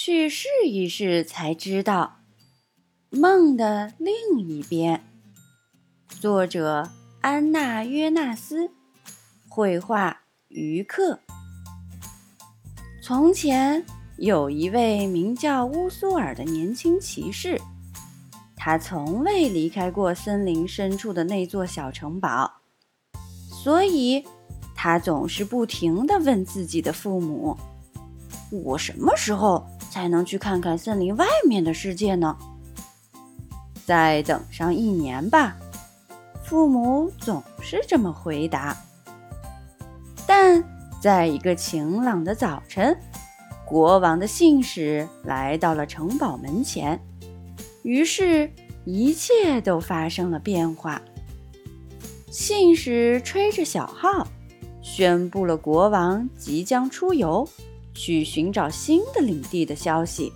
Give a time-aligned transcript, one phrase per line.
[0.00, 2.18] 去试一试才知道。
[3.10, 5.04] 梦的另一边，
[6.08, 6.88] 作者
[7.20, 8.70] 安娜·约纳斯，
[9.48, 11.18] 绘画于克。
[13.02, 13.84] 从前
[14.18, 17.60] 有一位名叫乌苏尔的年轻骑士，
[18.54, 22.48] 他从未离开过森林深处的那座小城堡，
[23.50, 24.24] 所以
[24.76, 27.58] 他总是不停地问自己的父母
[28.62, 32.36] ：“我什么时候才能去看看森林外面的世界呢？”
[33.86, 35.56] 再等上一年吧，
[36.44, 38.76] 父母总是这么回答。
[40.26, 40.62] 但
[41.00, 42.94] 在一个晴朗的早晨，
[43.64, 47.00] 国王的信使来到了城堡门前，
[47.82, 48.50] 于是，
[48.84, 51.00] 一切都发生了变化。
[52.30, 54.28] 信使吹着小号，
[54.82, 57.48] 宣布了国王即将出游，
[57.98, 60.32] 去寻找新的领地的消息。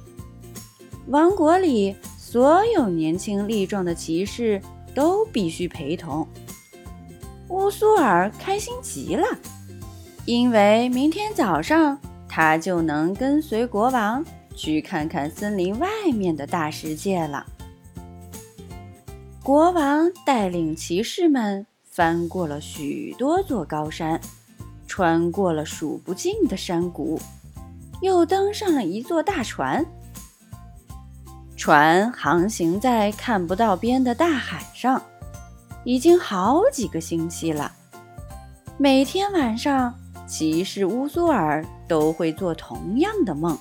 [1.06, 1.94] 王国里。
[2.32, 4.58] 所有年轻力壮的骑士
[4.94, 6.26] 都必须陪同。
[7.50, 9.26] 乌苏尔开心极了，
[10.24, 14.24] 因为明天早上他就能跟随国王
[14.56, 17.44] 去看看森林外面的大世界了。
[19.42, 24.18] 国王带领骑士们翻过了许多座高山，
[24.86, 27.20] 穿过了数不尽的山谷，
[28.02, 29.84] 又登上了一座大船。
[31.56, 35.00] 船航行在看不到边的大海上，
[35.84, 37.72] 已经好几个星期了。
[38.76, 39.94] 每天晚上，
[40.26, 43.56] 骑士乌苏尔都会做同样的梦。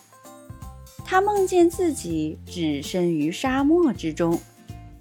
[1.05, 4.39] 他梦见自己置身于沙漠之中，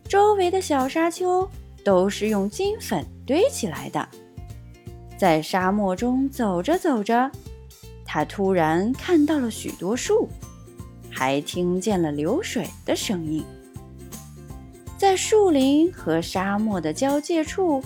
[0.06, 1.48] 周围的小沙丘
[1.82, 4.06] 都是用金粉堆起来的。
[5.16, 7.30] 在沙漠中走着走着，
[8.12, 10.28] 他突然看到了许多树。
[11.12, 13.44] 还听见了流水的声音。
[14.96, 17.82] 在树林和沙漠的交界处，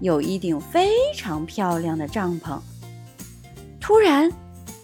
[0.00, 2.58] 有一顶非常漂亮的帐篷。
[3.80, 4.30] 突然，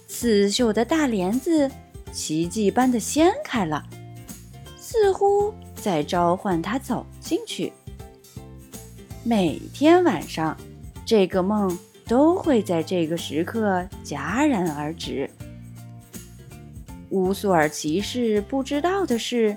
[0.07, 1.71] 刺绣的大帘子
[2.11, 3.83] 奇迹般的掀开了，
[4.77, 7.71] 似乎在召唤他走进去。
[9.23, 10.57] 每天晚上，
[11.05, 11.77] 这个梦
[12.07, 15.29] 都会在这个时刻戛然而止。
[17.09, 19.55] 乌苏尔骑士不知道的是，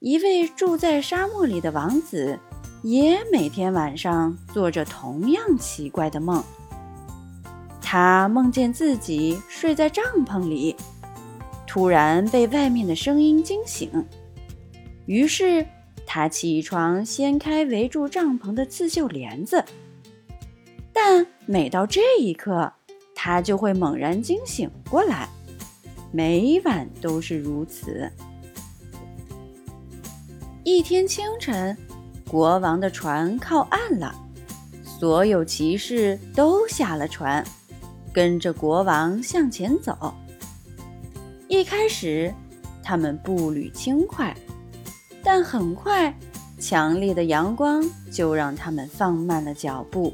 [0.00, 2.38] 一位住在沙漠里的王子
[2.82, 6.42] 也每天晚上做着同样奇怪的梦。
[7.80, 10.74] 他梦见自己睡在帐篷里，
[11.66, 13.90] 突然被外面的声音惊醒，
[15.04, 15.64] 于是
[16.04, 19.64] 他起床掀开围住帐篷的刺绣帘子。
[20.96, 22.72] 但每到这一刻，
[23.14, 25.28] 他就会猛然惊醒过来。
[26.10, 28.10] 每晚都是如此。
[30.64, 31.76] 一天清晨，
[32.30, 34.14] 国王的船靠岸了，
[34.82, 37.44] 所有骑士都下了船，
[38.10, 40.14] 跟着国王向前走。
[41.46, 42.32] 一开始，
[42.82, 44.34] 他们步履轻快，
[45.22, 46.18] 但很快，
[46.58, 50.10] 强烈的阳光就让他们放慢了脚步。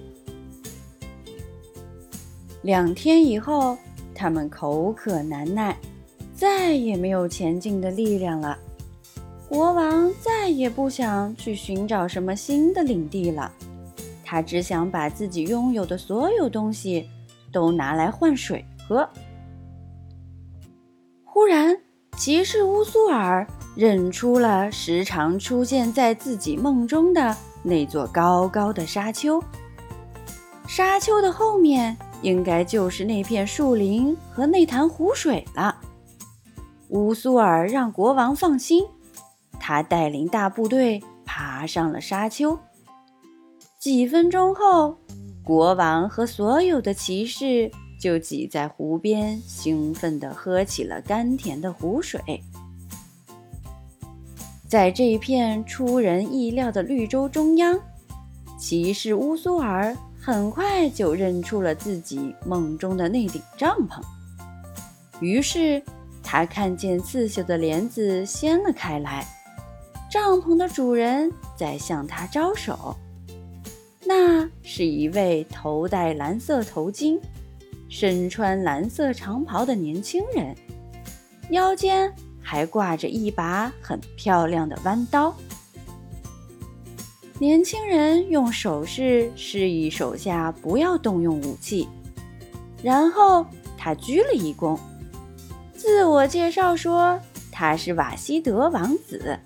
[2.63, 3.77] 两天以后。
[4.15, 5.75] 他们口渴难耐，
[6.37, 8.57] 再也没有前进的力量了。
[9.49, 13.51] 国王再也不想去寻找什么新的领地了，
[14.23, 17.09] 他只想把自己拥有的所有东西
[17.51, 19.09] 都拿来换水喝。
[21.25, 21.77] 忽然，
[22.17, 29.43] 骑士乌苏尔认出了时常出现在自己梦中的那座高高的沙丘。
[30.69, 31.97] 沙丘的后面。
[32.23, 35.77] 应该就是那片树林和那潭湖水了。
[36.89, 38.85] 乌苏尔让国王放心，
[39.59, 42.59] 他带领大部队爬上了沙丘。
[43.79, 44.97] 几分钟后，
[45.43, 52.21] 国王和所有的骑士就挤在湖边，兴奋地喝起了甘甜的湖水。
[54.69, 57.79] 在这片出人意料的绿洲中央，
[58.59, 59.97] 骑士乌苏尔。
[60.25, 64.01] 很快就认出了自己梦中的那顶帐篷，
[65.19, 65.83] 于是
[66.23, 69.27] 他看见刺绣的帘子掀了开来，
[70.09, 72.97] 帐篷的主人在向他招手。
[74.05, 77.19] 那是一位头戴蓝色头巾、
[77.89, 80.55] 身穿蓝色长袍的年轻人，
[81.51, 85.35] 腰间还挂着一把很漂亮的弯刀。
[87.43, 91.89] 年轻人用手势示意手下不要动用武器，
[92.85, 93.45] 然后
[93.77, 94.79] 他鞠了一躬，
[95.75, 97.19] 自我介绍说
[97.51, 99.37] 他是瓦西德王子，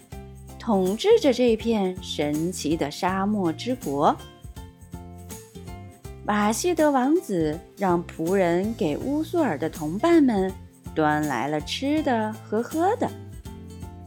[0.58, 4.14] 统治着这片神奇的沙漠之国。
[6.26, 10.52] 瓦西德王子让仆人给乌苏尔的同伴们
[10.94, 13.10] 端来了吃的和喝的，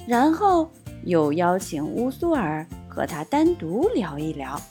[0.07, 0.69] 然后
[1.06, 2.63] 又邀请乌苏尔
[2.99, 4.61] 和他单独聊一聊。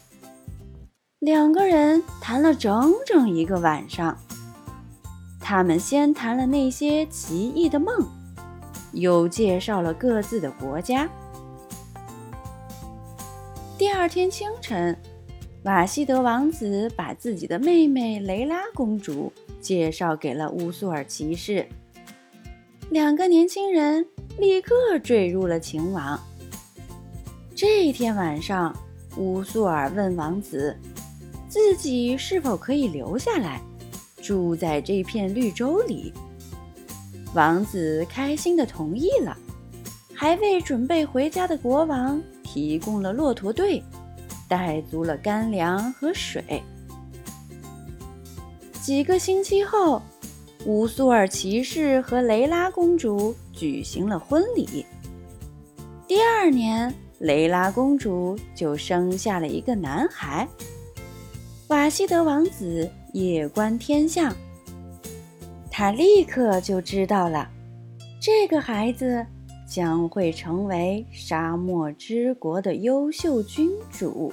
[1.19, 4.19] 两个人谈了整整一个晚上。
[5.41, 8.07] 他们先谈了那些奇异的梦，
[8.93, 11.09] 又介绍了各自的国家。
[13.79, 14.95] 第二天清晨。
[15.65, 21.67] 瓦西德王子把自己的妹妹雷拉公主介绍给了乌苏尔骑士，
[22.91, 24.07] 两个年轻人
[24.39, 26.21] 立刻坠入了情网。
[27.59, 28.73] 这天晚上，
[29.17, 30.79] 乌苏尔问王子，
[31.49, 33.61] 自己是否可以留下来，
[34.23, 36.13] 住在这片绿洲里。
[37.35, 39.37] 王子开心地同意了，
[40.15, 43.83] 还为准备回家的国王提供了骆驼队。
[44.49, 46.63] 带足了干粮和水。
[48.81, 50.01] 几个星期后，
[50.65, 54.87] 乌苏尔骑士和雷拉公主举行了婚礼。
[56.07, 60.49] 第二年，雷拉公主就生下了一个男孩。
[61.69, 64.35] 瓦西德王子夜观天象，
[65.71, 67.49] 他立刻就知道了，
[68.21, 69.27] 这个孩子
[69.67, 74.33] 将会成为沙漠之国的优秀君主。